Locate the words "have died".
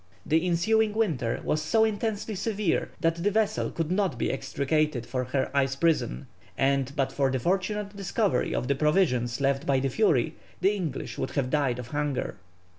11.37-11.77